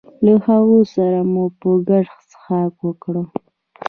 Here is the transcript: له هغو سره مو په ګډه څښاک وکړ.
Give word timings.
له 0.23 0.33
هغو 0.45 0.79
سره 0.95 1.19
مو 1.31 1.45
په 1.59 1.69
ګډه 1.87 2.13
څښاک 2.29 2.73
وکړ. 2.85 3.15